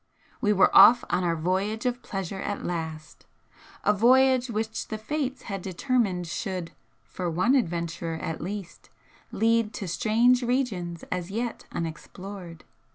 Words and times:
We 0.41 0.51
were 0.51 0.75
off 0.75 1.03
on 1.11 1.23
our 1.23 1.35
voyage 1.35 1.85
of 1.85 2.01
pleasure 2.01 2.41
at 2.41 2.65
last, 2.65 3.27
a 3.83 3.93
voyage 3.93 4.49
which 4.49 4.87
the 4.87 4.97
Fates 4.97 5.43
had 5.43 5.61
determined 5.61 6.25
should, 6.25 6.71
for 7.03 7.29
one 7.29 7.53
adventurer 7.53 8.15
at 8.17 8.41
least, 8.41 8.89
lead 9.31 9.73
to 9.75 9.87
strange 9.87 10.41
regions 10.41 11.03
as 11.11 11.29
yet 11.29 11.65
unexplored. 11.71 12.63